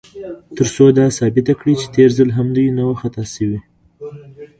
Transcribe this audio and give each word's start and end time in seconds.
تر 0.57 0.67
څو 0.75 0.85
دا 0.97 1.05
ثابته 1.17 1.53
کړي، 1.59 1.73
چې 1.81 1.85
تېر 1.95 2.09
ځل 2.17 2.29
هم 2.37 2.47
دوی 2.55 2.67
نه 2.77 2.83
و 2.89 2.93
خطا 3.01 3.23
شوي. 3.33 3.59